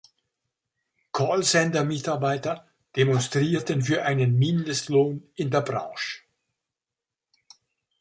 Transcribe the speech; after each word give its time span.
Callcenter-Mitarbeiter 1.11 2.65
demonstrierten 2.95 3.83
für 3.83 4.01
einen 4.01 4.35
Mindestlohn 4.39 5.29
in 5.35 5.51
der 5.51 5.61
Branche. 5.61 6.21